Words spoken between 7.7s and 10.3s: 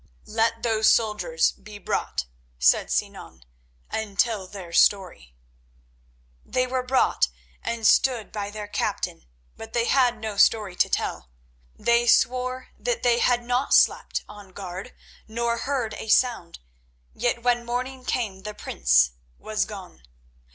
stood by their captain, but they had